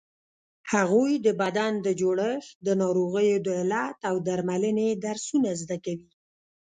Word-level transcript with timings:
هغوی 0.73 1.11
د 1.25 1.27
بدن 1.41 1.73
د 1.85 1.87
جوړښت، 2.01 2.51
د 2.65 2.67
ناروغیو 2.81 3.37
د 3.45 3.47
علت 3.59 3.97
او 4.09 4.15
درملنې 4.27 4.89
درسونه 5.05 5.49
زده 5.61 5.77
کوي. 5.85 6.09